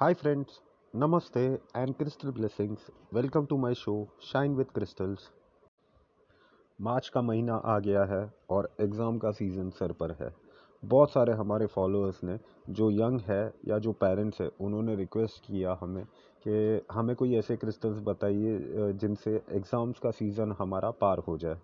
Hi, 0.00 0.14
friends. 0.14 0.60
Namaste 0.94 1.58
and 1.74 1.98
crystal 1.98 2.30
blessings. 2.30 2.78
Welcome 3.10 3.48
to 3.48 3.56
my 3.58 3.72
show 3.72 4.08
Shine 4.20 4.54
with 4.54 4.68
Crystals. 4.72 5.24
मार्च 6.78 7.08
का 7.08 7.22
महीना 7.22 7.54
आ 7.64 7.78
गया 7.78 8.04
है 8.04 8.20
और 8.50 8.70
एग्ज़ाम 8.80 9.18
का 9.18 9.30
सीज़न 9.30 9.70
सर 9.78 9.92
पर 9.92 10.16
है 10.20 10.30
बहुत 10.82 11.12
सारे 11.12 11.32
हमारे 11.32 11.66
फॉलोअर्स 11.66 12.22
ने 12.24 12.38
जो 12.70 12.90
यंग 12.90 13.20
है 13.28 13.42
या 13.68 13.78
जो 13.78 13.92
पेरेंट्स 14.04 14.40
है 14.40 14.50
उन्होंने 14.60 14.94
रिक्वेस्ट 14.96 15.46
किया 15.46 15.76
हमें 15.80 16.04
कि 16.46 16.80
हमें 16.92 17.14
कोई 17.16 17.34
ऐसे 17.38 17.56
क्रिस्टल्स 17.56 17.98
बताइए 18.04 18.92
जिनसे 19.00 19.34
एग्ज़ाम्स 19.52 19.98
का 19.98 20.10
सीज़न 20.20 20.54
हमारा 20.58 20.90
पार 21.00 21.24
हो 21.28 21.38
जाए 21.38 21.58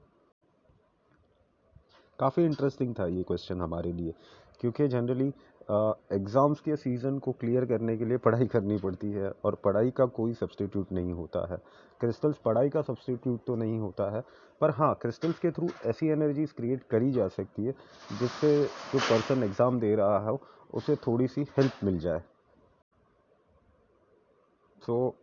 काफ़ी 2.18 2.44
इंटरेस्टिंग 2.44 2.94
था 2.98 3.06
ये 3.08 3.22
क्वेश्चन 3.22 3.60
हमारे 3.60 3.92
लिए 3.92 4.14
क्योंकि 4.60 4.86
जनरली 4.88 5.32
एग्ज़ाम्स 5.68 6.60
के 6.60 6.76
सीज़न 6.76 7.18
को 7.18 7.32
क्लियर 7.32 7.64
करने 7.66 7.96
के 7.96 8.04
लिए 8.04 8.16
पढ़ाई 8.18 8.46
करनी 8.46 8.76
पड़ती 8.78 9.10
है 9.12 9.30
और 9.44 9.54
पढ़ाई 9.64 9.90
का 9.90 10.04
कोई 10.16 10.34
सब्सटीट्यूट 10.34 10.92
नहीं 10.92 11.12
होता 11.12 11.46
है। 11.52 11.56
क्रिस्टल्स 12.00 12.38
पढ़ाई 12.44 12.68
का 12.68 12.82
सब्सटीट्यूट 12.82 13.40
तो 13.46 13.56
नहीं 13.56 13.78
होता 13.78 14.10
है, 14.16 14.22
पर 14.60 14.70
हाँ 14.70 14.94
क्रिस्टल्स 15.02 15.38
के 15.38 15.50
थ्रू 15.50 15.68
ऐसी 15.84 16.08
एनर्जीज 16.08 16.52
क्रिएट 16.52 16.82
करी 16.90 17.10
जा 17.12 17.28
सकती 17.30 17.64
है 17.64 17.74
जिससे 18.10 18.52
जो 18.92 18.98
पर्सन 19.00 19.42
एग्ज़ाम 19.42 19.80
दे 19.80 19.94
रहा 19.94 20.18
है, 20.20 20.38
उसे 20.72 20.96
थोड़ी 20.96 21.28
सी 21.28 21.46
हेल्प 21.58 21.84
मिल 21.84 21.98
जाए। 21.98 22.22
सो 24.78 25.14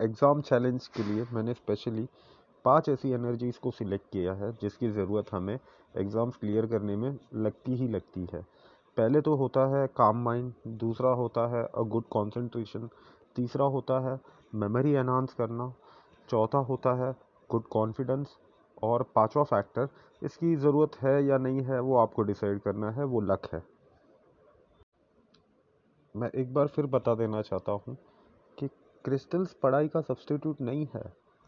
एग्ज़ाम 0.00 0.40
चैलेंज 0.42 0.86
के 0.88 1.02
लिए 1.04 1.24
मैंने 1.32 1.54
स्पेशली 1.54 2.08
पाँच 2.64 2.88
ऐसी 2.88 3.10
एनर्जीज़ 3.12 3.58
को 3.62 3.70
सिलेक्ट 3.72 4.10
किया 4.12 4.32
है 4.34 4.52
जिसकी 4.60 4.90
ज़रूरत 4.90 5.32
हमें 5.32 5.58
एग्ज़ाम्स 5.94 6.36
क्लियर 6.36 6.66
करने 6.66 6.96
में 6.96 7.16
लगती 7.36 7.74
ही 7.76 7.88
लगती 7.88 8.26
है। 8.32 8.40
पहले 8.96 9.20
तो 9.20 9.34
होता 9.36 9.60
है 9.68 9.86
काम 9.96 10.22
माइंड 10.24 10.52
दूसरा 10.78 11.10
होता 11.14 11.46
है 11.48 11.62
अ 11.64 11.82
गुड 11.88 12.04
कॉन्सेंट्रेशन 12.10 12.88
तीसरा 13.36 13.64
होता 13.66 13.98
है 14.00 14.18
मेमोरी 14.54 14.92
एनहांस 14.94 15.34
करना, 15.34 15.72
चौथा 16.28 16.58
होता 16.68 16.92
है 16.96 17.12
गुड 17.50 17.66
कॉन्फिडेंस 17.68 18.36
और 18.82 19.02
पांचवा 19.14 19.42
फैक्टर 19.44 19.88
इसकी 20.22 20.54
ज़रूरत 20.56 20.96
है 20.96 21.22
या 21.24 21.38
नहीं 21.38 21.62
है 21.62 21.80
वो 21.80 21.96
आपको 21.98 22.22
डिसाइड 22.22 22.60
करना 22.60 22.90
है, 22.90 23.04
वो 23.04 23.20
लक 23.22 23.48
है। 23.52 23.62
मैं 26.14 26.30
एक 26.32 26.52
बार 26.54 26.66
फिर 26.66 26.86
बता 26.86 27.14
देना 27.14 27.42
चाहता 27.42 27.72
हूँ 27.72 27.96
कि 28.58 28.68
क्रिस्टल्स 29.04 29.52
पढ़ाई 29.62 29.88
का 29.88 30.00
सब्सटीट्यूट 30.02 30.60
नहीं 30.60 30.86
है। 30.94 31.04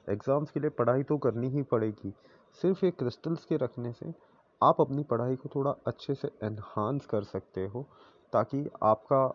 एग्ज़ाम्स 0.09 0.51
के 0.51 0.61
लिए 0.61 0.71
पढ़ाई 0.73 1.03
तो 1.03 1.17
करनी 1.19 1.49
ही 1.51 1.63
पड़ेगी। 1.65 2.13
सिर्फ़ 2.59 2.85
एक 2.87 2.97
क्रिस्टल्स 2.99 3.45
के 3.45 3.57
रखने 3.57 3.93
से 3.93 4.13
आप 4.61 4.81
अपनी 4.81 5.03
पढ़ाई 5.03 5.37
को 5.37 5.49
थोड़ा 5.55 5.71
अच्छे 5.87 6.15
से 6.15 6.29
एनहांस 6.45 7.07
कर 7.07 7.23
सकते 7.25 7.67
हो, 7.67 7.83
ताकि 8.33 8.65
आपका 8.83 9.27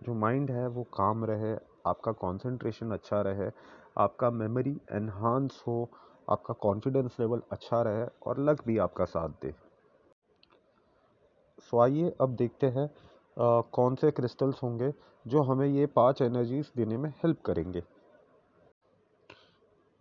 जो 0.00 0.14
माइंड 0.14 0.50
है 0.50 0.66
वो 0.68 0.82
काम 0.94 1.24
रहे, 1.24 1.54
आपका 1.86 2.12
कंसंट्रेशन 2.14 2.90
अच्छा 2.90 3.20
रहे, 3.22 3.50
आपका 3.98 4.30
मेमोरी 4.30 4.76
एनहांस 4.92 5.62
हो, 5.66 5.88
आपका 6.28 6.54
कॉन्फिडेंस 6.62 7.16
लेवल 7.20 7.42
अच्छा 7.52 7.82
रहे 7.82 8.06
और 8.26 8.40
लक 8.40 8.64
भी 8.66 8.78
आपका 8.78 9.04
साथ 9.06 9.28
दे। 9.42 9.54
सो 11.62 11.80
आइए 11.80 12.14
अब 12.20 12.34
देखते 12.36 12.66
हैं 12.68 12.88
कौन 13.72 13.94
से 13.94 14.10
क्रिस्टल्स 14.10 14.62
होंगे 14.62 14.92
जो 15.26 15.42
हमें 15.42 15.66
ये 15.66 15.86
पाँच 15.86 16.22
एनर्जीज 16.22 16.70
देने 16.76 16.96
में 16.96 17.08
हेल्प 17.22 17.40
करेंगे। 17.44 17.82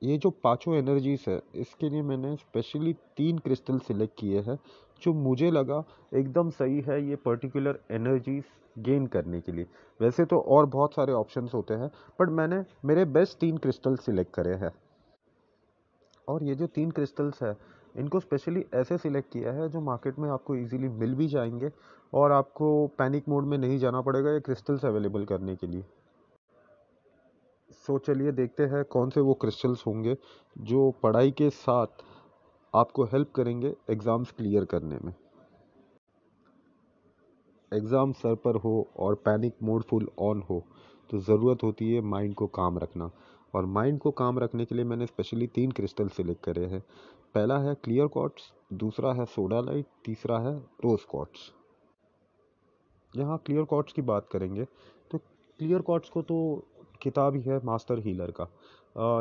ये 0.01 0.17
जो 0.17 0.29
पाँचों 0.43 0.75
एनर्जीज 0.75 1.23
है, 1.27 1.39
इसके 1.55 1.89
लिए 1.89 2.01
मैंने 2.01 2.35
स्पेशली 2.35 2.93
तीन 3.17 3.37
क्रिस्टल 3.37 3.79
सिलेक्ट 3.79 4.19
किए 4.19 4.39
हैं, 4.39 4.57
जो 5.01 5.13
मुझे 5.13 5.49
लगा 5.51 5.83
एकदम 6.13 6.49
सही 6.51 6.81
है 6.81 7.01
ये 7.03 7.15
पर्टिकुलर 7.15 7.79
एनर्जीज 7.91 8.43
गेन 8.79 9.07
करने 9.07 9.39
के 9.41 9.51
लिए। 9.51 9.65
वैसे 9.99 10.25
तो 10.25 10.39
और 10.39 10.65
बहुत 10.67 10.93
सारे 10.93 11.13
ऑप्शंस 11.13 11.53
होते 11.53 11.73
हैं 11.73 11.89
बट 12.19 12.29
मैंने, 12.29 12.63
मेरे 12.85 13.05
बेस्ट 13.07 13.37
तीन 13.39 13.57
क्रिस्टल 13.57 13.95
सिलेक्ट 13.97 14.33
करे 14.33 14.53
हैं। 14.55 14.71
और 16.27 16.43
ये 16.43 16.55
जो 16.55 16.67
तीन 16.67 16.91
क्रिस्टल्स 16.91 17.43
है, 17.43 17.55
इनको 17.95 18.19
स्पेशली 18.19 18.65
ऐसे 18.75 18.97
सिलेक्ट 18.97 19.31
किया 19.33 19.51
है 19.53 19.67
जो 19.69 19.81
मार्केट 19.81 20.19
में 20.19 20.29
आपको 20.29 20.55
इजीली 20.55 20.87
मिल 20.89 21.13
भी 21.15 21.27
जाएँगे 21.27 21.71
और 22.13 22.31
आपको 22.31 22.87
पैनिक 22.97 23.29
मोड 23.29 23.45
में 23.45 23.57
नहीं 23.57 23.77
जाना 23.79 24.01
पड़ेगा 24.01 24.31
ये 24.31 24.39
क्रिस्टल्स 24.39 24.85
अवेलेबल 24.85 25.25
करने 25.25 25.55
के 25.55 25.67
लिए। 25.67 25.83
सो 27.87 27.97
चलिए 27.99 28.31
देखते 28.33 28.63
हैं 28.65 28.83
कौन 28.87 29.09
से 29.09 29.21
वो 29.21 29.33
क्रिस्टल्स 29.41 29.85
होंगे 29.87 30.15
जो 30.65 30.89
पढ़ाई 31.03 31.31
के 31.33 31.49
साथ 31.51 32.03
आपको 32.73 33.03
हेल्प 33.05 33.31
करेंगे 33.35 33.73
एग्ज़ाम्स 33.89 34.31
क्लियर 34.31 34.65
करने 34.65 34.97
में। 35.03 35.13
एग्ज़ाम 37.71 38.11
सर 38.13 38.35
पर 38.43 38.55
हो 38.55 38.75
और 38.97 39.15
पैनिक 39.25 39.55
मोड 39.63 39.83
फुल 39.83 40.09
ऑन 40.21 40.41
हो 40.49 40.63
तो 41.09 41.19
ज़रूरत 41.21 41.63
होती 41.63 41.91
है 41.91 42.01
माइंड 42.03 42.35
को 42.35 42.47
काम 42.53 42.77
रखना। 42.79 43.09
और 43.53 43.65
माइंड 43.67 43.99
को 43.99 44.11
काम 44.13 44.39
रखने 44.39 44.65
के 44.65 44.75
लिए 44.75 44.85
मैंने 44.85 45.05
स्पेशली 45.05 45.47
तीन 45.49 45.71
क्रिस्टल 45.71 46.07
सिलेक्ट 46.09 46.43
करे 46.43 46.65
हैं। 46.65 46.83
पहला 47.35 47.57
है 47.59 47.75
क्लियर 47.83 48.07
कॉट्स 48.09 48.51
दूसरा 48.75 49.13
है 49.13 49.25
सोडा 49.27 49.59
लाइट 49.61 49.85
तीसरा 50.05 50.39
है 50.39 50.55
रोज 50.83 51.03
कॉट्स 51.11 51.51
यहाँ 53.13 53.37
क्लियर 53.45 53.63
कॉट्स 53.65 53.93
की 53.93 54.01
बात 54.03 54.27
करेंगे 54.31 54.65
तो 55.11 55.17
क्लियर 55.17 55.81
कॉट्स 55.81 56.09
को 56.09 56.21
तो 56.23 56.37
किताब 57.01 57.35
ही 57.35 57.41
है 57.41 57.59
मास्टर 57.65 57.99
हीलर 57.99 58.31
का। 58.31 58.47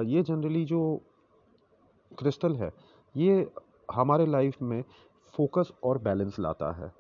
ये 0.03 0.22
जनरली 0.22 0.64
जो 0.64 0.81
क्रिस्टल 2.12 2.54
है, 2.56 2.70
ये 3.14 3.50
हमारे 3.88 4.26
लाइफ 4.26 4.62
में 4.62 4.82
फोकस 5.34 5.72
और 5.84 5.98
बैलेंस 5.98 6.38
लाता 6.38 6.70
है। 6.72 6.92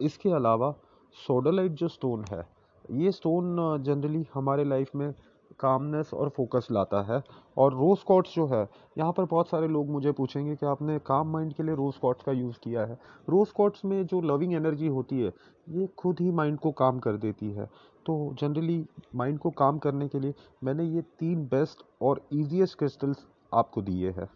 इसके 0.00 0.30
अलावा 0.30 0.74
सोडोलाइट 1.16 1.72
जो 1.72 1.88
स्टोन 1.88 2.24
है, 2.30 2.46
ये 2.92 3.12
स्टोन 3.12 3.82
जनरली 3.82 4.26
हमारे 4.34 4.64
लाइफ 4.64 4.94
में 4.94 5.12
कामनेस 5.60 6.12
और 6.14 6.28
फोकस 6.28 6.68
लाता 6.70 7.00
है। 7.04 7.22
और 7.56 7.74
रोज़ 7.74 8.04
कॉट्स 8.04 8.34
जो 8.34 8.46
है, 8.46 8.68
यहाँ 8.98 9.12
पर 9.12 9.24
बहुत 9.24 9.48
सारे 9.48 9.68
लोग 9.68 9.90
मुझे 9.90 10.12
पूछेंगे 10.12 10.54
कि 10.56 10.66
आपने 10.66 10.98
काम 11.06 11.32
माइंड 11.32 11.52
के 11.54 11.62
लिए 11.62 11.74
रोज़ 11.74 11.98
कॉट्स 12.00 12.24
का 12.24 12.32
यूज़ 12.32 12.58
किया 12.64 12.84
है। 12.86 12.98
रोज़ 13.28 13.52
कॉट्स 13.52 13.84
में 13.84 14.04
जो 14.06 14.20
लविंग 14.22 14.54
एनर्जी 14.54 14.88
होती 14.88 15.20
है, 15.20 15.32
ये 15.68 15.86
खुद 15.98 16.20
ही 16.20 16.30
माइंड 16.32 16.58
को 16.58 16.72
काम 16.74 16.98
कर 16.98 17.16
देती 17.18 17.50
है। 17.50 17.66
तो 18.06 18.34
जनरली 18.40 18.84
माइंड 19.14 19.38
को 19.38 19.50
काम 19.52 19.78
करने 19.78 20.08
के 20.08 20.18
लिए 20.20 20.34
मैंने 20.64 20.84
ये 20.84 21.00
तीन 21.18 21.46
बेस्ट 21.46 21.82
और 22.02 22.20
ईजीएस्ट 22.32 22.78
क्रिस्टल्स 22.78 23.24
आपको 23.52 23.82
दिए 23.82 24.10
हैं। 24.10 24.28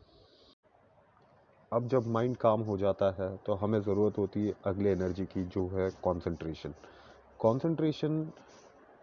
अब 1.72 1.86
जब 1.88 2.06
माइंड 2.06 2.36
काम 2.36 2.60
हो 2.60 2.76
जाता 2.76 3.10
है 3.12 3.36
तो 3.36 3.54
हमें 3.54 3.80
ज़रूरत 3.80 4.18
होती 4.18 4.46
है 4.46 4.54
अगले 4.66 4.92
एनर्जी 4.92 5.24
की, 5.24 5.44
जो 5.44 5.66
है 5.68 5.88
कंसंट्रेशन 6.04 6.74
कंसंट्रेशन 7.40 8.22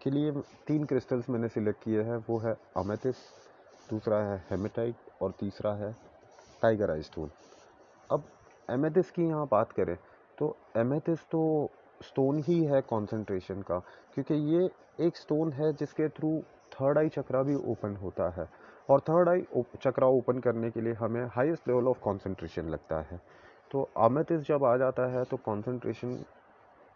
के 0.07 0.11
लिए 0.11 0.31
तीन 0.67 0.83
क्रिस्टल्स 0.85 1.29
मैंने 1.29 1.47
सिलेक्ट 1.49 1.83
किए 1.83 2.01
हैं। 2.01 2.17
वो 2.27 2.37
है 2.39 2.55
अमेथिस 2.77 3.15
दूसरा 3.89 4.17
है 4.23 4.37
हेमेटाइट 4.49 5.21
और 5.21 5.31
तीसरा 5.39 5.73
है 5.75 5.91
टाइगर 6.61 6.91
आई 6.91 7.01
स्टोन 7.01 7.29
अब 8.09 8.23
एमेथिस 8.69 9.09
की 9.11 9.23
यहाँ 9.23 9.47
बात 9.51 9.71
करें 9.71 9.95
तो 10.37 10.55
एमेथिस 10.77 11.19
तो 11.31 11.41
स्टोन 12.01 12.41
ही 12.47 12.63
है 12.65 12.79
कंसंट्रेशन 12.83 13.61
का, 13.61 13.79
क्योंकि 14.13 14.33
ये 14.53 14.69
एक 14.99 15.17
स्टोन 15.17 15.51
है 15.53 15.71
जिसके 15.73 16.07
थ्रू 16.09 16.31
थर्ड 16.73 16.97
आई 16.97 17.09
चक्रा 17.09 17.41
भी 17.43 17.55
ओपन 17.71 17.95
होता 17.95 18.29
है। 18.31 18.47
और 18.89 18.99
थर्ड 19.09 19.29
आई 19.29 19.45
चक्रा 19.81 20.07
ओपन 20.09 20.39
करने 20.39 20.69
के 20.71 20.81
लिए 20.81 20.93
हमें 20.93 21.23
हाईएस्ट 21.33 21.67
लेवल 21.67 21.87
ऑफ़ 21.87 21.99
कंसंट्रेशन 21.99 22.69
लगता 22.69 23.01
है। 23.01 23.19
तो 23.71 23.89
अमेथिस 23.99 24.47
जब 24.47 24.63
आ 24.65 24.75
जाता 24.77 25.11
है 25.11 25.23
तो 25.25 25.37
कंसंट्रेशन 25.45 26.17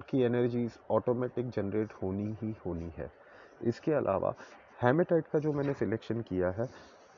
की 0.10 0.22
एनर्जीज 0.24 0.78
ऑटोमेटिक 0.92 1.50
जनरेट 1.50 1.94
होनी 1.94 2.36
ही 2.42 2.54
होनी 2.66 2.92
है। 2.98 3.10
इसके 3.64 3.92
अलावा 3.94 4.34
हेमेटाइट 4.84 5.28
का 5.28 5.40
जो 5.40 5.54
मैंने 5.54 5.74
सिलेक्शन 5.74 6.22
किया 6.22 6.50
है 6.52 6.70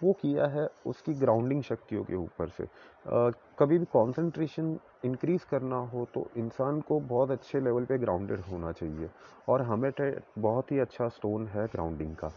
वो 0.01 0.13
किया 0.13 0.45
है 0.45 0.67
उसकी 0.85 1.13
ग्राउंडिंग 1.13 1.61
शक्तियों 1.63 2.03
के 2.03 2.15
ऊपर 2.15 2.49
से। 2.49 2.63
आ, 2.63 3.29
कभी 3.59 3.77
भी 3.77 3.85
कंसंट्रेशन 3.85 4.77
इंक्रीज़ 5.05 5.45
करना 5.51 5.75
हो 5.87 6.07
तो 6.13 6.25
इंसान 6.37 6.81
को 6.81 6.99
बहुत 6.99 7.31
अच्छे 7.31 7.59
लेवल 7.59 7.85
पे 7.85 7.97
ग्राउंडेड 7.97 8.39
होना 8.41 8.71
चाहिए 8.71 9.09
और 9.49 9.61
हेमेटाइट 9.69 10.23
बहुत 10.39 10.71
ही 10.71 10.79
अच्छा 10.79 11.07
स्टोन 11.09 11.47
है 11.47 11.65
ग्राउंडिंग 11.67 12.15
का। 12.15 12.31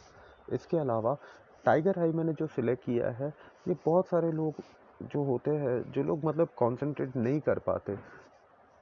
इसके 0.53 0.77
अलावा 0.77 1.17
टाइगर 1.65 1.99
हाई 1.99 2.13
मैंने 2.13 2.33
जो 2.33 2.47
सिलेक्ट 2.47 2.85
किया 2.85 3.11
है 3.11 3.33
ये 3.69 3.77
बहुत 3.87 4.09
सारे 4.09 4.31
लोग 4.33 4.63
जो 5.03 5.23
होते 5.25 5.51
हैं 5.51 5.81
जो 5.93 6.03
लोग 6.03 6.25
मतलब 6.25 6.49
कंसंट्रेट 6.59 7.17
नहीं 7.17 7.41
कर 7.41 7.59
पाते 7.59 7.97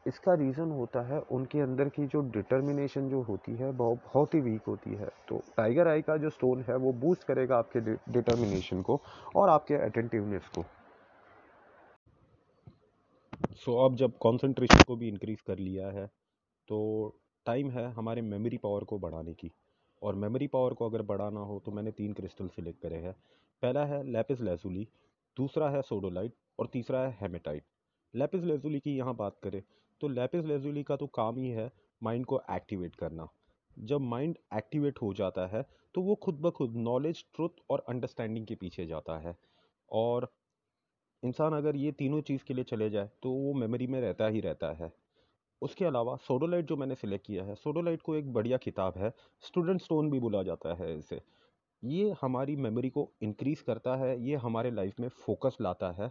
इसका 0.07 0.35
रीज़न 0.35 0.71
होता 0.71 1.01
है 1.03 1.19
उनके 1.33 1.61
अंदर 1.61 1.89
की 1.89 2.07
जो 2.07 2.21
डिटर्मिनेशन 2.31 3.09
जो 3.11 3.21
होती 3.23 3.53
है 3.57 3.71
वो 3.73 3.95
बहुत 4.05 4.35
ही 4.35 4.41
वीक 4.41 4.63
होती 4.69 4.95
है। 4.95 5.09
तो 5.29 5.41
टाइगर 5.57 5.89
आई 5.89 6.03
का 6.03 6.17
जो 6.17 6.31
स्टोन 6.31 6.63
है 6.63 6.77
वो 6.77 6.93
बूस्ट 6.95 7.25
करेगा 7.25 7.59
आपके 7.59 7.81
डिटर्मिनेशन 8.13 8.83
को 8.83 9.01
और 9.37 9.49
आपके 9.49 9.75
अटेंटिवनेस 9.77 10.49
को। 10.49 10.65
सो 13.55 13.73
so, 13.73 13.85
अब 13.85 13.97
जब 13.97 14.13
कंसंट्रेशन 14.19 14.83
को 14.87 14.97
भी 14.97 15.09
इंक्रीज़ 15.09 15.43
कर 15.47 15.59
लिया 15.59 15.91
है 15.91 16.07
तो 16.69 16.79
टाइम 17.47 17.71
है 17.71 17.91
हमारे 17.93 18.23
मेमोरी 18.23 18.57
पावर 18.59 18.85
को 18.85 18.99
बढ़ाने 18.99 19.35
की। 19.35 19.51
और 20.03 20.15
मेमोरी 20.17 20.47
पावर 20.47 20.75
को 20.75 20.89
अगर 20.89 21.03
बढ़ाना 21.05 21.41
हो 21.41 21.61
तो 21.65 21.73
मैंने 21.73 21.91
तीन 21.93 22.13
क्रिस्टल 22.13 22.49
सिलेक्ट 22.49 22.81
करे 22.83 22.97
हैं। 22.97 23.13
पहला 23.63 23.85
है 23.85 24.03
लेपिस 24.07 24.41
लेजुली 24.41 24.87
दूसरा 25.37 25.69
है 25.71 25.81
सोडोलाइट 25.83 26.35
और 26.59 26.67
तीसरा 26.73 27.01
है 27.01 27.17
हेमेटाइट 27.21 27.65
लेपिस 28.15 28.43
लेजुली 28.45 28.81
की 28.81 28.97
यहाँ 28.97 29.15
बात 29.17 29.37
करें 29.43 29.63
तो 30.01 30.09
लेपिस 30.09 30.45
लेजुली 30.45 30.83
का 30.83 30.97
तो 30.97 31.07
काम 31.15 31.37
ही 31.39 31.49
है 31.51 31.71
माइंड 32.03 32.27
को 32.27 32.41
एक्टिवेट 32.51 32.97
करना। 32.97 33.29
जब 33.77 34.01
माइंड 34.03 34.37
एक्टिवेट 34.57 34.99
हो 35.03 35.13
जाता 35.15 35.47
है 35.47 35.63
तो 35.95 36.03
वो 36.03 36.15
खुद 36.15 36.41
ब 36.41 36.51
खुद 36.51 36.77
नॉलेज 36.79 37.25
ट्रुथ 37.35 37.61
और 37.71 37.85
अंडरस्टैंडिंग 37.89 38.47
के 38.47 38.55
पीछे 38.55 38.87
जाता 38.87 39.19
है। 39.19 39.37
और 39.91 40.29
इंसान 41.23 41.55
अगर 41.55 41.77
ये 41.77 41.93
तीनों 41.93 42.21
चीज़ 42.23 42.45
के 42.45 42.55
लिए 42.55 42.65
चले 42.65 42.91
जाए 42.91 43.11
तो 43.23 43.31
वो 43.33 43.55
मेमोरी 43.55 43.87
में 43.87 44.01
रहता 44.01 44.29
ही 44.29 44.41
रहता 44.41 44.73
है। 44.75 44.93
उसके 45.63 45.85
अलावा 45.85 46.17
सोडोलाइट 46.19 46.67
जो 46.67 46.77
मैंने 46.77 46.95
सिलेक्ट 46.95 47.27
किया 47.27 47.45
है 47.45 47.55
सोडोलाइट 47.55 48.03
को 48.03 48.15
एक 48.17 48.33
बढ़िया 48.33 48.57
किताब 48.59 48.99
है 48.99 49.13
स्टूडेंट 49.43 49.81
स्टोन 49.83 50.11
भी 50.11 50.21
बोला 50.21 50.43
जाता 50.43 50.75
है 50.75 50.97
इसे। 50.99 51.21
ये 51.83 52.15
हमारी 52.23 52.57
मेमोरी 52.57 52.91
को 52.91 53.11
इंक्रीज 53.23 53.61
करता 53.61 53.97
है, 53.97 54.21
ये 54.21 54.37
हमारे 54.37 54.71
लाइफ 54.71 55.01
में 55.01 55.09
फोकस 55.09 55.57
लाता 55.61 55.91
है। 55.93 56.11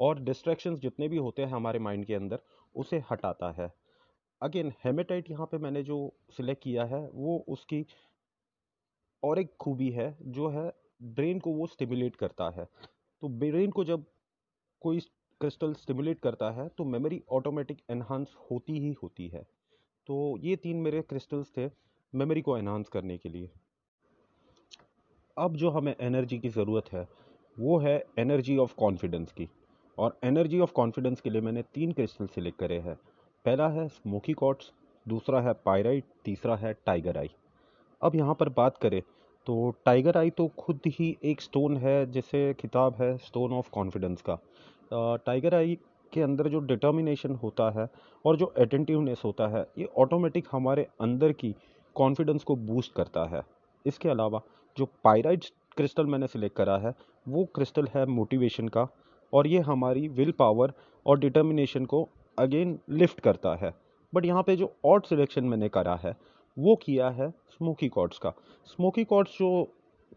और 0.00 0.20
डिस्ट्रैक्शंस 0.20 0.78
जितने 0.78 1.08
भी 1.08 1.16
होते 1.16 1.42
हैं 1.42 1.50
हमारे 1.50 1.78
माइंड 1.78 2.04
के 2.04 2.14
अंदर, 2.14 2.38
उसे 2.74 3.02
हटाता 3.10 3.50
है। 3.52 3.72
अगेन 4.42 4.72
हेमेटाइट 4.84 5.30
यहाँ 5.30 5.46
पे 5.46 5.58
मैंने 5.58 5.82
जो 5.82 5.98
सिलेक्ट 6.36 6.62
किया 6.62 6.84
है, 6.84 7.06
वो 7.08 7.44
उसकी 7.48 7.84
और 9.22 9.38
एक 9.38 9.56
खूबी 9.60 9.90
है, 9.90 10.16
जो 10.22 10.48
है 10.48 10.72
ब्रेन 11.02 11.38
को 11.38 11.52
वो 11.52 11.66
स्टिमुलेट 11.66 12.16
करता 12.16 12.48
है। 12.50 12.64
तो 13.22 13.28
ब्रेन 13.28 13.70
को 13.70 13.84
जब 13.84 14.04
कोई 14.82 15.00
क्रिस्टल 15.40 15.72
स्टिमुलेट 15.74 16.18
करता 16.20 16.50
है 16.50 16.68
तो 16.68 16.84
मेमोरी 16.84 17.22
ऑटोमेटिक 17.32 17.78
एनहांस 17.90 18.34
होती 18.50 18.78
ही 18.78 18.92
होती 19.02 19.28
है। 19.28 19.42
तो 20.08 20.36
ये 20.40 20.56
तीन 20.56 20.76
मेरे 20.76 21.02
क्रिस्टल्स 21.02 21.52
थे 21.56 21.66
मेमोरी 22.12 22.42
को 22.42 22.56
एनहांस 22.58 22.88
करने 22.88 23.16
के 23.18 23.28
लिए। 23.28 23.50
अब 25.36 25.56
जो 25.56 25.70
हमें 25.70 25.94
एनर्जी 26.00 26.38
की 26.38 26.48
ज़रूरत 26.48 26.92
है, 26.92 27.06
वो 27.56 27.78
है 27.78 28.04
एनर्जी 28.18 28.56
ऑफ़ 28.56 28.74
कॉन्फिडेंस 28.74 29.32
की। 29.32 29.48
और 30.00 30.16
एनर्जी 30.24 30.58
ऑफ़ 30.60 30.72
कॉन्फिडेंस 30.72 31.20
के 31.20 31.30
लिए 31.30 31.40
मैंने 31.40 31.62
तीन 31.74 31.92
क्रिस्टल 31.92 32.26
सिलेक्ट 32.26 32.58
करे 32.58 32.78
हैं। 32.78 32.94
पहला 33.44 33.68
है 33.68 33.86
स्मोकी 33.88 34.32
कॉट्स, 34.32 34.70
दूसरा 35.06 35.40
है 35.40 35.52
पायराइट, 35.66 36.04
तीसरा 36.24 36.56
है 36.56 36.72
टाइगर 36.86 37.18
आई। 37.18 37.30
अब 38.02 38.14
यहाँ 38.16 38.34
पर 38.34 38.48
बात 38.50 38.76
करें 38.78 39.00
तो 39.46 39.74
टाइगर 39.86 40.16
आई 40.16 40.30
तो 40.30 40.46
खुद 40.58 40.80
ही 40.88 41.16
एक 41.24 41.40
स्टोन 41.40 41.76
है, 41.76 42.06
जिसे 42.06 42.52
खिताब 42.54 42.94
है 43.00 43.16
स्टोन 43.18 43.52
ऑफ़ 43.52 43.70
कॉन्फिडेंस 43.72 44.22
का। 44.28 44.38
टाइगर 45.16 45.54
आई 45.54 45.78
के 46.12 46.22
अंदर 46.22 46.48
जो 46.48 46.58
डिटर्मिनेशन 46.60 47.34
होता 47.34 47.70
है 47.70 47.88
और 48.24 48.36
जो 48.36 48.46
अटेंटिवनेस 48.46 49.22
होता 49.24 49.46
है, 49.48 49.66
ये 49.78 49.88
ऑटोमेटिक 49.98 50.46
हमारे 50.52 50.86
अंदर 51.00 51.32
की 51.32 51.54
कॉन्फिडेंस 51.96 52.44
को 52.44 52.56
बूस्ट 52.56 52.92
करता 52.94 53.24
है। 53.28 53.42
इसके 53.84 54.08
अलावा 54.08 54.40
जो 54.76 54.88
पायराइट 55.04 55.44
क्रिस्टल 55.76 56.06
मैंने 56.06 56.26
सिलेक्ट 56.26 56.56
करा 56.56 56.76
है, 56.78 56.94
वो 57.26 57.44
क्रिस्टल 57.54 57.88
है 57.94 58.04
मोटिवेशन 58.08 58.68
का। 58.68 58.88
और 59.32 59.46
ये 59.46 59.58
हमारी 59.60 60.06
विल 60.08 60.30
पावर 60.38 60.72
और 61.06 61.18
डिटर्मिनेशन 61.18 61.84
को 61.84 62.08
अगेन 62.38 62.78
लिफ्ट 62.90 63.20
करता 63.20 63.54
है। 63.56 63.74
बट 64.12 64.24
यहाँ 64.26 64.42
पे 64.42 64.56
जो 64.56 64.72
ऑट 64.84 65.06
सिलेक्शन 65.06 65.44
मैंने 65.44 65.68
करा 65.68 65.94
है, 65.94 66.16
वो 66.56 66.74
किया 66.76 67.08
है 67.10 67.30
स्मोकी 67.30 67.88
कॉर्ड्स 67.88 68.18
का। 68.18 68.32
स्मोकी 68.66 69.04
कॉर्ड्स 69.04 69.32
जो 69.32 69.62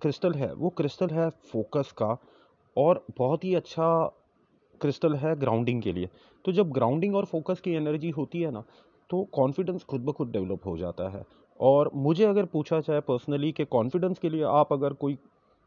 क्रिस्टल 0.01 0.33
है, 0.33 0.54
वो 0.54 0.69
क्रिस्टल 0.69 1.10
है 1.10 1.30
फोकस 1.51 1.92
का 1.98 2.18
और 2.75 3.06
बहुत 3.18 3.44
ही 3.44 3.54
अच्छा 3.56 4.06
क्रिस्टल 4.81 5.15
है 5.15 5.36
ग्राउंडिंग 5.39 5.81
के 5.81 5.92
लिए। 5.94 6.10
तो 6.45 6.51
जब 6.51 6.71
ग्राउंडिंग 6.71 7.15
और 7.15 7.25
फोकस 7.25 7.60
की 7.60 7.74
एनर्जी 7.74 8.10
होती 8.10 8.42
है 8.42 8.51
ना 8.51 8.63
तो 9.10 9.24
कॉन्फिडेंस 9.33 9.83
खुद 9.83 10.01
ब 10.01 10.12
खुद 10.12 10.31
डेवलप 10.31 10.65
हो 10.65 10.77
जाता 10.77 11.10
है। 11.10 11.24
और 11.60 11.89
मुझे 11.95 12.25
अगर 12.25 12.45
पूछा 12.45 12.80
जाए 12.80 13.00
पर्सनली 13.00 13.51
कि 13.51 13.65
कॉन्फिडेंस 13.65 14.19
के 14.19 14.30
लिए 14.30 14.44
आप 14.44 14.74
अगर 14.74 14.94
कोई 14.94 15.18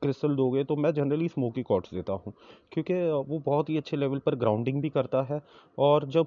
क्रिस्टल 0.02 0.34
दोगे 0.36 0.64
तो 0.64 0.76
मैं 0.76 0.92
जनरली 0.94 1.28
स्मोकी 1.28 1.62
कॉर्ड्स 1.62 1.94
देता 1.94 2.12
हूँ, 2.14 2.32
क्योंकि 2.72 2.94
वो 3.28 3.38
बहुत 3.38 3.70
ही 3.70 3.76
अच्छे 3.76 3.96
लेवल 3.96 4.18
पर 4.18 4.34
ग्राउंडिंग 4.36 4.80
भी 4.82 4.88
करता 4.90 5.22
है 5.24 5.40
और 5.78 6.06
जब 6.08 6.26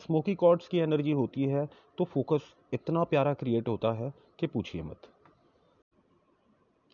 स्मोकी 0.00 0.34
कॉर्ड्स 0.36 0.68
की 0.68 0.78
एनर्जी 0.78 1.12
होती 1.12 1.44
है 1.44 1.68
तो 1.98 2.04
फोकस 2.06 2.54
इतना 2.72 3.04
प्यारा 3.04 3.32
क्रिएट 3.34 3.68
होता 3.68 3.92
है 3.94 4.12
कि 4.38 4.46
पूछिए 4.46 4.82
मत। 4.82 5.08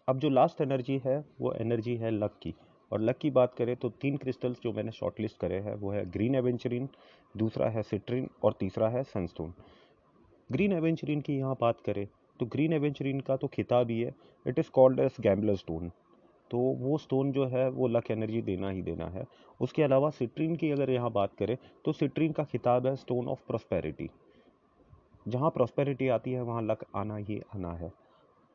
अब 0.08 0.18
जो 0.18 0.28
लास्ट 0.30 0.60
एनर्जी 0.60 1.00
है, 1.04 1.18
वो 1.40 1.52
एनर्जी 1.54 1.96
है 1.96 2.10
लक 2.12 2.38
की। 2.42 2.54
और 2.92 3.00
लक 3.00 3.18
की 3.18 3.30
बात 3.30 3.54
करें 3.54 3.74
तो 3.76 3.88
तीन 4.00 4.16
क्रिस्टल्स 4.16 4.58
जो 4.62 4.72
मैंने 4.72 4.92
शॉर्टलिस्ट 4.92 5.38
करे 5.38 5.58
हैं, 5.58 5.74
वो 5.74 5.90
है 5.90 6.04
ग्रीन 6.10 6.34
एवेंचरिन 6.34 6.88
दूसरा 7.34 7.68
है 7.68 7.82
सिट्रिन 7.82 8.28
और 8.44 8.56
तीसरा 8.60 8.88
है 8.88 9.02
सनस्टोन 9.04 9.52
ग्रीन 10.50 10.72
एवेंचरिन 10.72 11.20
की 11.20 11.36
यहाँ 11.36 11.56
बात 11.60 11.80
करें 11.80 12.06
तो 12.40 12.46
ग्रीन 12.46 12.72
एवेंचरिन 12.72 13.20
का 13.20 13.36
तो 13.36 13.46
खिताब 13.48 13.90
ही 13.90 14.00
है 14.00 14.14
it 14.46 14.58
is 14.58 14.70
called 14.70 15.00
as 15.00 15.16
gambler 15.20 15.56
stone 15.56 15.90
तो 16.50 16.58
वो 16.80 16.98
स्टोन 16.98 17.32
जो 17.32 17.46
है, 17.46 17.68
वो 17.68 17.88
लक 17.88 18.10
एनर्जी 18.10 18.42
देना 18.42 18.70
ही 18.70 18.82
देना 18.82 19.06
है। 19.08 19.24
उसके 19.60 19.82
अलावा 19.82 20.10
सिट्रीन 20.10 20.56
की 20.56 20.70
अगर 20.70 20.90
यहाँ 20.90 21.10
बात 21.12 21.34
करें 21.38 21.56
तो 21.84 21.92
सिट्रीन 21.92 22.32
का 22.32 22.44
खिताब 22.44 22.86
है 22.86 22.94
स्टोन 22.96 23.28
ऑफ़ 23.28 23.46
प्रॉस्पेरिटी 23.46 24.10
जहाँ 25.26 25.50
प्रॉस्पेरिटी 25.50 26.08
आती 26.08 26.32
है, 26.32 26.42
वहाँ 26.42 26.62
लक 26.62 26.84
आना 26.96 27.16
ही 27.16 27.40
आना 27.56 27.72
है। 27.72 27.92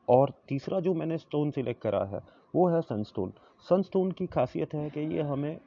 और 0.08 0.32
तीसरा 0.48 0.80
जो 0.80 0.94
मैंने 0.94 1.18
स्टोन 1.18 1.50
सिलेक्ट 1.50 1.82
करा 1.82 2.04
है, 2.04 2.20
वो 2.54 2.68
है 2.68 2.80
सनस्टोन 2.82 3.32
सनस्टोन 3.66 4.12
की 4.12 4.26
खासियत 4.26 4.74
है 4.74 4.88
कि 4.90 5.00
ये 5.14 5.22
हमें 5.22 5.58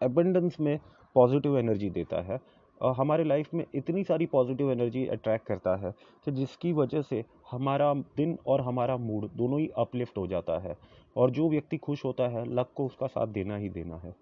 एबंडेंस 0.00 0.56
में 0.60 0.78
पॉजिटिव 1.16 1.58
एनर्जी 1.58 1.90
देता 1.90 2.20
है। 2.22 2.38
हमारे 2.82 3.24
लाइफ 3.24 3.54
में 3.54 3.64
इतनी 3.74 4.04
सारी 4.04 4.26
पॉजिटिव 4.26 4.72
एनर्जी 4.72 5.06
अट्रैक्ट 5.06 5.46
करता 5.46 5.76
है 5.76 5.90
कि 6.24 6.30
जिसकी 6.30 6.72
वजह 6.72 7.02
से 7.02 7.24
हमारा 7.50 7.94
दिन 7.94 8.38
और 8.46 8.60
हमारा 8.60 8.96
मूड 8.96 9.28
दोनों 9.34 9.60
ही 9.60 9.68
अपलिफ्ट 9.76 10.18
हो 10.18 10.26
जाता 10.26 10.58
है 10.58 10.76
और 11.16 11.30
जो 11.30 11.48
व्यक्ति 11.50 11.76
खुश 11.76 12.04
होता 12.04 12.28
है 12.28 12.44
लक 12.54 12.70
को 12.74 12.86
उसका 12.86 13.06
साथ 13.06 13.26
देना 13.26 13.56
ही 13.56 13.68
देना 13.68 13.96
है। 13.96 14.14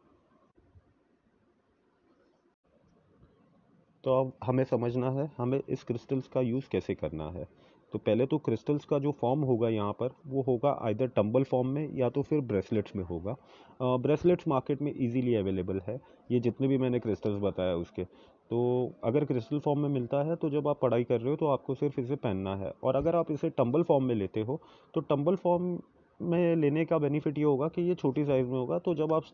तो 4.04 4.20
अब 4.20 4.32
हमें 4.44 4.64
समझना 4.64 5.10
है, 5.10 5.30
हमें 5.38 5.60
इस 5.68 5.84
क्रिस्टल्स 5.84 6.28
का 6.28 6.40
यूज़ 6.40 6.68
कैसे 6.68 6.94
करना 6.94 7.30
है। 7.30 7.46
तो 7.92 7.98
पहले 7.98 8.26
तो 8.26 8.38
क्रिस्टल्स 8.38 8.84
का 8.84 8.98
जो 8.98 9.10
फॉर्म 9.20 9.40
होगा 9.42 9.68
यहाँ 9.68 9.92
पर, 9.92 10.10
वो 10.26 10.42
होगा 10.42 10.70
आइदर 10.82 11.06
टम्बल 11.08 11.44
फॉर्म 11.44 11.68
में 11.68 11.88
या 11.98 12.08
तो 12.10 12.22
फिर 12.22 12.40
ब्रेसलेट्स 12.42 12.96
में 12.96 13.02
होगा। 13.04 13.36
ब्रेसलेट्स 13.80 14.48
मार्केट 14.48 14.82
में 14.82 14.92
इजीली 14.92 15.34
अवेलेबल 15.34 15.80
है, 15.88 16.00
ये 16.30 16.40
जितने 16.40 16.68
भी 16.68 16.78
मैंने 16.78 16.98
क्रिस्टल्स 17.00 17.40
बताया 17.42 17.74
उसके। 17.76 18.04
तो 18.04 18.92
अगर 19.04 19.24
क्रिस्टल 19.24 19.58
फॉर्म 19.58 19.80
में 19.80 19.88
मिलता 19.88 20.22
है 20.22 20.36
तो 20.36 20.50
जब 20.50 20.68
आप 20.68 20.78
पढ़ाई 20.82 21.04
कर 21.04 21.20
रहे 21.20 21.30
हो 21.30 21.36
तो 21.36 21.46
आपको 21.48 21.74
सिर्फ़ 21.74 22.00
इसे 22.00 22.16
पहनना 22.16 22.54
है। 22.56 22.72
और 22.82 22.96
अगर 22.96 23.16
आप 23.16 23.30
इसे 23.30 23.50
टम्बल 23.50 23.82
फॉर्म 23.82 24.04
में 24.04 24.14
लेते 24.14 24.40
हो 24.40 24.60
तो 24.94 25.00
टम्बल 25.02 25.36
फॉर्म 25.36 25.78
में 26.20 26.56
लेने 26.56 26.84
का 26.84 26.98
बेनिफिट 26.98 27.38
ये 27.38 27.44
होगा 27.44 27.68
कि 27.68 27.82
ये 27.82 27.94
छोटी 27.94 28.24
साइज़ 28.24 28.46
में 28.46 28.58
होगा। 28.58 28.78
तो 28.78 28.94
जब 28.94 29.12
आप 29.12 29.24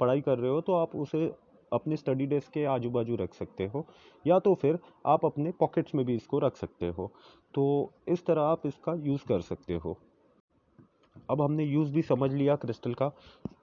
पढ़ाई 0.00 0.20
कर 0.20 0.38
रहे 0.38 0.50
हो 0.50 0.60
तो 0.60 0.72
आप 0.74 0.94
उसे 0.96 1.30
अपने 1.72 1.96
स्टडी 1.96 2.26
डेस्क 2.26 2.52
के 2.52 2.64
आजू 2.66 2.90
बाजू 2.90 3.16
रख 3.16 3.34
सकते 3.34 3.66
हो, 3.66 3.84
या 4.24 4.38
तो 4.38 4.54
फिर 4.54 4.78
आप 5.06 5.24
अपने 5.24 5.52
पॉकेट्स 5.60 5.94
में 5.94 6.04
भी 6.06 6.14
इसको 6.14 6.38
रख 6.38 6.56
सकते 6.56 6.88
हो। 6.88 7.10
तो 7.54 7.92
इस 8.08 8.24
तरह 8.26 8.42
आप 8.42 8.66
इसका 8.66 8.94
यूज़ 8.96 9.26
कर 9.28 9.40
सकते 9.40 9.74
हो। 9.74 9.96
अब 11.30 11.42
हमने 11.42 11.64
यूज़ 11.64 11.92
भी 11.92 12.02
समझ 12.02 12.32
लिया 12.32 12.54
क्रिस्टल 12.56 12.94
का 12.94 13.08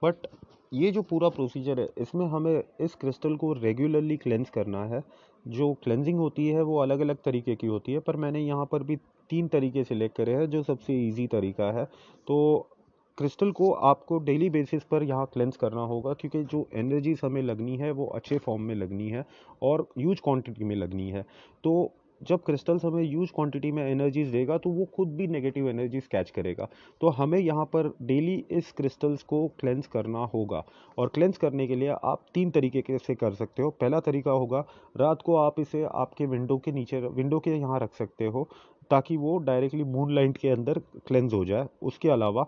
बट 0.02 0.26
ये 0.72 0.90
जो 0.90 1.02
पूरा 1.02 1.28
प्रोसीजर 1.28 1.80
है, 1.80 1.88
इसमें 1.98 2.26
हमें 2.26 2.62
इस 2.80 2.94
क्रिस्टल 2.94 3.36
को 3.36 3.52
रेगुलरली 3.52 4.16
क्लेंस 4.16 4.50
करना 4.50 4.84
है। 4.84 5.02
जो 5.48 5.72
क्लेंजिंग 5.74 6.18
होती 6.18 6.46
है, 6.48 6.62
वो 6.62 6.78
अलग 6.78 7.00
अलग 7.00 7.16
तरीके 7.24 7.54
की 7.56 7.66
होती 7.66 7.92
है, 7.92 7.98
पर 7.98 8.16
मैंने 8.16 8.40
यहाँ 8.40 8.66
पर 8.66 8.82
भी 8.82 8.96
तीन 9.30 9.48
तरीके 9.48 9.84
सिलेक्ट 9.84 10.16
करे 10.16 10.34
हैं, 10.34 10.48
जो 10.50 10.62
सबसे 10.62 10.98
इजी 11.08 11.26
तरीका 11.26 11.70
है। 11.72 11.84
तो 12.26 12.68
क्रिस्टल 13.18 13.50
को 13.52 13.70
आपको 13.88 14.18
डेली 14.20 14.48
बेसिस 14.50 14.82
पर 14.84 15.02
यहाँ 15.02 15.26
क्लेंस 15.32 15.56
करना 15.56 15.80
होगा, 15.82 16.12
क्योंकि 16.12 16.42
जो 16.44 16.66
एनर्जीज 16.74 17.20
हमें 17.24 17.42
लगनी 17.42 17.76
है, 17.76 17.90
वो 17.90 18.06
अच्छे 18.06 18.38
फॉर्म 18.38 18.62
में 18.62 18.74
लगनी 18.74 19.08
है 19.08 19.24
और 19.62 19.86
यूज़ 19.98 20.20
क्वांटिटी 20.24 20.64
में 20.64 20.74
लगनी 20.76 21.08
है। 21.10 21.24
तो 21.64 21.92
जब 22.20 22.42
क्रिस्टल्स 22.44 22.84
हमें 22.84 23.02
यूज़ 23.02 23.30
क्वांटिटी 23.34 23.70
में 23.72 23.82
एनर्जीज 23.82 24.28
देगा 24.28 24.56
तो 24.58 24.70
वो 24.70 24.84
खुद 24.94 25.08
भी 25.16 25.26
नेगेटिव 25.26 25.68
एनर्जीज 25.68 26.06
कैच 26.06 26.30
करेगा। 26.30 26.68
तो 27.00 27.08
हमें 27.10 27.38
यहाँ 27.38 27.64
पर 27.66 27.88
डेली 28.02 28.34
इस 28.50 28.70
क्रिस्टल्स 28.72 29.22
को 29.22 29.46
क्लेंस 29.60 29.86
करना 29.86 30.24
होगा 30.34 30.62
और 30.98 31.08
क्लेंस 31.08 31.38
करने 31.38 31.66
के 31.66 31.76
लिए 31.76 31.88
आप 31.88 32.24
तीन 32.34 32.50
तरीके 32.50 32.98
से 32.98 33.14
कर 33.14 33.34
सकते 33.34 33.62
हो। 33.62 33.70
पहला 33.72 34.00
तरीका 34.00 34.30
होगा, 34.32 34.64
रात 34.96 35.22
को 35.22 35.36
आप 35.36 35.60
इसे 35.60 35.84
आपके 35.84 36.26
विंडो 36.26 36.58
के 36.58 36.72
नीचे 36.72 37.00
विंडो 37.00 37.38
के 37.38 37.50
यहाँ 37.52 37.80
रख 37.80 37.94
सकते 37.94 38.26
हो, 38.26 38.48
ताकि 38.90 39.16
वो 39.16 39.36
डायरेक्टली 39.40 39.84
मून 39.86 40.14
लाइट 40.14 40.36
के 40.36 40.48
अंदर 40.50 40.78
क्लेंस 41.06 41.32
हो 41.32 41.44
जाए। 41.44 41.66
उसके 41.82 42.08
अलावा 42.10 42.46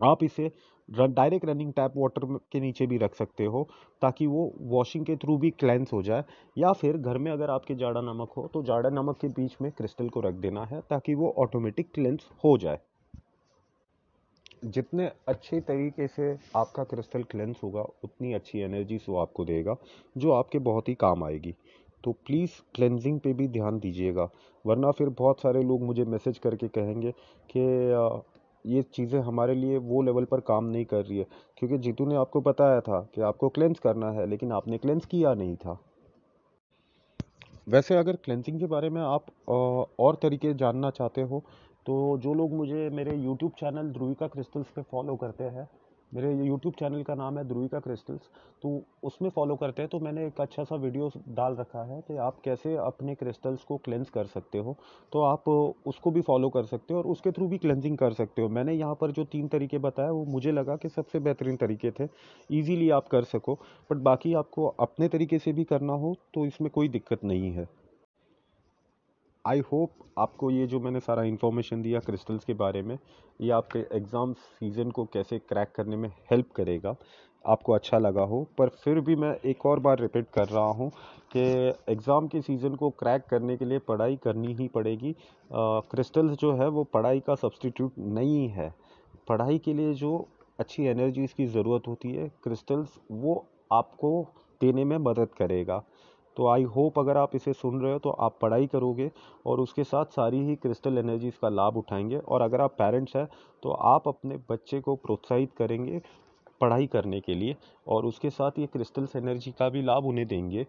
आप 0.00 0.22
इसे 0.24 0.50
run 0.88 1.12
direct 1.12 1.44
running 1.46 1.72
tap 1.72 1.92
water 1.96 2.24
के 2.52 2.60
नीचे 2.60 2.86
भी 2.86 2.96
रख 2.98 3.14
सकते 3.14 3.44
हो, 3.44 3.68
ताकि 4.02 4.26
वो 4.26 4.52
वॉशिंग 4.62 5.04
के 5.06 5.16
थ्रू 5.16 5.36
भी 5.38 5.50
क्लेंस 5.50 5.92
हो 5.92 6.02
जाए, 6.02 6.24
या 6.56 6.72
फिर 6.72 6.96
घर 6.96 7.18
में 7.18 7.30
अगर 7.32 7.50
आपके 7.50 7.74
जाड़ा 7.74 8.00
नमक 8.02 8.32
हो 8.32 8.46
तो 8.54 8.62
जाड़ा 8.62 8.90
नमक 8.90 9.18
के 9.20 9.28
बीच 9.30 9.56
में 9.62 9.70
क्रिस्टल 9.72 10.08
को 10.08 10.20
रख 10.20 10.34
देना 10.34 10.64
है, 10.64 10.80
ताकि 10.80 11.14
वो 11.14 11.34
ऑटोमेटिक 11.38 11.90
क्लेंस 11.94 12.28
हो 12.44 12.56
जाए। 12.58 12.78
जितने 14.64 15.10
अच्छे 15.28 15.60
तरीके 15.60 16.06
से 16.08 16.36
आपका 16.56 16.84
क्रिस्टल 16.84 17.22
क्लेंस 17.22 17.60
होगा, 17.62 17.82
उतनी 18.04 18.32
अच्छी 18.32 18.60
एनर्जी 18.60 19.00
वो 19.08 19.16
आपको 19.18 19.44
देगा, 19.44 19.76
जो 20.16 20.32
आपके 20.32 20.58
बहुत 20.60 20.88
ही 20.88 20.94
काम 20.94 21.24
आएगी। 21.24 21.54
तो 22.04 22.12
प्लीज़ 22.26 22.50
क्लेंजिंग 22.74 23.18
पे 23.20 23.32
भी 23.32 23.48
ध्यान 23.48 23.78
दीजिएगा, 23.78 24.28
वरना 24.64 24.90
फिर 24.90 25.08
बहुत 25.08 25.40
सारे 25.40 25.62
लोग 25.62 25.82
मुझे 25.82 26.04
मैसेज 26.04 26.38
करके 26.38 26.68
कहेंगे 26.68 27.10
कि 27.50 27.64
ये 28.66 28.82
चीज़ें 28.84 29.18
हमारे 29.20 29.54
लिए 29.54 29.78
वो 29.78 30.02
लेवल 30.02 30.24
पर 30.24 30.40
काम 30.42 30.64
नहीं 30.64 30.84
कर 30.84 31.04
रही 31.04 31.18
है। 31.18 31.26
क्योंकि 31.58 31.78
जीतू 31.78 32.06
ने 32.06 32.16
आपको 32.16 32.40
बताया 32.40 32.80
था 32.80 33.00
कि 33.14 33.20
आपको 33.22 33.48
क्लेंस 33.48 33.78
करना 33.78 34.10
है, 34.10 34.26
लेकिन 34.26 34.52
आपने 34.52 34.78
क्लेंस 34.78 35.06
किया 35.06 35.34
नहीं 35.34 35.56
था। 35.56 35.78
वैसे 37.68 37.96
अगर 37.96 38.16
क्लेंसिंग 38.16 38.58
के 38.60 38.66
बारे 38.66 38.90
में 38.90 39.00
आप 39.02 39.26
और 39.48 40.18
तरीके 40.22 40.52
जानना 40.54 40.90
चाहते 40.90 41.22
हो 41.22 41.42
तो 41.86 41.96
जो 42.18 42.34
लोग 42.34 42.52
मुझे 42.52 42.88
मेरे 42.90 43.16
यूट्यूब 43.16 43.52
चैनल 43.52 43.90
ध्रुविका 43.92 44.26
क्रिस्टल्स 44.26 44.66
पे 44.66 44.82
फॉलो 44.82 45.16
करते 45.16 45.44
हैं 45.46 45.68
मेरे 46.12 46.32
यूट्यूब 46.36 46.74
चैनल 46.74 47.02
का 47.02 47.14
नाम 47.14 47.38
है 47.38 47.44
ध्रुविका 47.44 47.78
क्रिस्टल्स 47.80 48.28
तो 48.62 48.70
उसमें 49.04 49.28
फॉलो 49.30 49.56
करते 49.56 49.82
हैं 49.82 49.88
तो 49.88 49.98
मैंने 50.00 50.26
एक 50.26 50.40
अच्छा 50.40 50.64
सा 50.64 50.76
वीडियो 50.76 51.10
डाल 51.28 51.54
रखा 51.56 51.82
है 51.84 52.00
कि 52.00 52.16
आप 52.18 52.40
कैसे 52.44 52.76
अपने 52.76 53.14
क्रिस्टल्स 53.14 53.64
को 53.64 53.76
क्लेंस 53.76 54.10
कर 54.10 54.26
सकते 54.26 54.58
हो। 54.58 54.76
तो 55.12 55.22
आप 55.22 55.48
उसको 55.48 56.10
भी 56.10 56.20
फॉलो 56.20 56.48
कर 56.48 56.64
सकते 56.64 56.94
हो 56.94 57.00
और 57.00 57.06
उसके 57.06 57.30
थ्रू 57.30 57.48
भी 57.48 57.58
क्लेंजिंग 57.58 57.96
कर 57.98 58.12
सकते 58.12 58.42
हो। 58.42 58.48
मैंने 58.48 58.74
यहाँ 58.74 58.94
पर 58.94 59.10
जो 59.10 59.24
तीन 59.26 59.48
तरीके 59.48 59.78
बताए, 59.78 60.10
वो 60.10 60.24
मुझे 60.26 60.52
लगा 60.52 60.76
कि 60.76 60.88
सबसे 60.88 61.20
बेहतरीन 61.20 61.56
तरीके 61.56 61.90
थे। 61.90 62.08
ईजीली 62.50 62.90
आप 62.90 63.08
कर 63.08 63.24
सको 63.24 63.54
बट 63.90 63.96
बाकी 64.02 64.34
आपको 64.34 64.66
अपने 64.80 65.08
तरीके 65.08 65.38
से 65.38 65.52
भी 65.52 65.64
करना 65.64 65.92
हो 65.94 66.14
तो 66.34 66.46
इसमें 66.46 66.70
कोई 66.70 66.88
दिक्कत 66.88 67.24
नहीं 67.24 67.52
है। 67.52 67.68
आई 69.46 69.60
होप 69.72 69.90
आपको 70.18 70.50
ये 70.50 70.66
जो 70.66 70.80
मैंने 70.80 71.00
सारा 71.00 71.22
इन्फॉर्मेशन 71.24 71.82
दिया 71.82 72.00
क्रिस्टल्स 72.00 72.44
के 72.44 72.54
बारे 72.54 72.82
में, 72.82 72.98
ये 73.40 73.50
आपके 73.52 73.78
एग्ज़ाम 73.96 74.32
सीज़न 74.32 74.90
को 74.90 75.04
कैसे 75.12 75.38
क्रैक 75.38 75.72
करने 75.76 75.96
में 75.96 76.08
हेल्प 76.30 76.50
करेगा, 76.56 76.94
आपको 77.44 77.72
अच्छा 77.72 77.98
लगा 77.98 78.22
हो। 78.22 78.42
पर 78.58 78.68
फिर 78.84 79.00
भी 79.00 79.16
मैं 79.16 79.34
एक 79.46 79.66
और 79.66 79.80
बार 79.80 79.98
रिपीट 80.00 80.26
कर 80.34 80.48
रहा 80.48 80.70
हूँ 80.70 80.90
कि 81.32 81.42
एग्ज़ाम 81.92 82.28
के 82.28 82.40
सीज़न 82.42 82.74
को 82.74 82.90
क्रैक 82.92 83.26
करने 83.30 83.56
के 83.56 83.64
लिए 83.64 83.78
पढ़ाई 83.88 84.16
करनी 84.24 84.54
ही 84.54 84.68
पड़ेगी। 84.68 85.14
क्रिस्टल्स 85.50 86.38
जो 86.38 86.52
है 86.54 86.68
वो 86.68 86.84
पढ़ाई 86.94 87.20
का 87.20 87.34
सब्सटीट्यूट 87.34 87.98
नहीं 87.98 88.48
है। 88.48 88.72
पढ़ाई 89.28 89.58
के 89.58 89.74
लिए 89.74 89.94
जो 89.94 90.26
अच्छी 90.58 90.84
एनर्जीज़ 90.86 91.34
की 91.36 91.46
ज़रूरत 91.48 91.88
होती 91.88 92.12
है 92.12 92.28
क्रिस्टल्स 92.44 92.98
वो 93.12 93.44
आपको 93.72 94.10
देने 94.60 94.84
में 94.84 94.96
मदद 95.00 95.28
करेगा। 95.38 95.82
तो 96.36 96.46
आई 96.46 96.62
होप 96.66 96.98
अगर 96.98 97.16
आप 97.16 97.34
इसे 97.34 97.52
सुन 97.52 97.80
रहे 97.80 97.92
हो 97.92 97.98
तो 97.98 98.10
आप 98.10 98.38
पढ़ाई 98.42 98.66
करोगे 98.66 99.10
और 99.46 99.60
उसके 99.60 99.84
साथ 99.84 100.04
सारी 100.12 100.44
ही 100.46 100.56
क्रिस्टल 100.56 100.98
एनर्जीज़ 100.98 101.38
का 101.42 101.48
लाभ 101.48 101.76
उठाएँगे। 101.76 102.18
और 102.18 102.42
अगर 102.42 102.60
आप 102.60 102.74
पेरेंट्स 102.78 103.16
हैं 103.16 103.26
तो 103.62 103.70
आप 103.70 104.08
अपने 104.08 104.36
बच्चे 104.50 104.80
को 104.80 104.96
प्रोत्साहित 104.96 105.52
करेंगे 105.58 106.00
पढ़ाई 106.60 106.86
करने 106.86 107.20
के 107.20 107.34
लिए 107.34 107.56
और 107.86 108.06
उसके 108.06 108.30
साथ 108.30 108.58
ये 108.58 108.66
क्रिस्टल्स 108.66 109.16
एनर्जी 109.16 109.50
का 109.50 109.68
भी 109.68 109.82
लाभ 109.82 110.06
उन्हें 110.06 110.26
देंगे। 110.26 110.64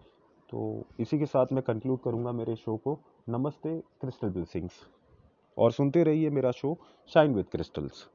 तो 0.50 0.84
इसी 1.00 1.20
के 1.20 1.26
साथ 1.26 1.54
मैं 1.54 1.64
कंक्लूड 1.64 2.00
करूँगा 2.00 2.32
मेरे 2.32 2.56
शो 2.56 2.76
को। 2.78 2.98
नमस्ते 3.30 3.78
क्रिस्टल 4.02 4.30
ब्लेसिंग्स 4.30 4.82
और 5.58 5.72
सुनते 5.72 6.04
रहिए 6.04 6.30
मेरा 6.30 6.52
शो 6.52 6.78
शाइन 7.10 7.34
विद 7.36 7.46
क्रिस्टल्स 7.52 8.08